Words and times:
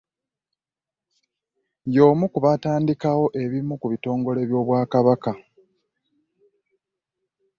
Y'omu 1.95 2.25
ku 2.33 2.39
baatandikawo 2.43 3.25
ebimu 3.43 3.73
ku 3.81 3.85
bitongole 3.91 4.41
by'Obwakabaka. 4.45 5.31